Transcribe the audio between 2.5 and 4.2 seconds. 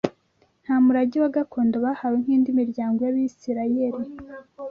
miryango y’Abisirayeli